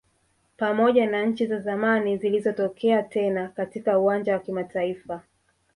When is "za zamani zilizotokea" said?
1.47-3.03